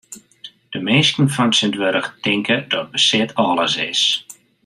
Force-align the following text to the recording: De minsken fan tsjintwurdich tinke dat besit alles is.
De 0.69 0.79
minsken 0.87 1.29
fan 1.35 1.49
tsjintwurdich 1.51 2.09
tinke 2.23 2.57
dat 2.67 2.91
besit 2.93 3.35
alles 3.35 3.75
is. 3.75 4.25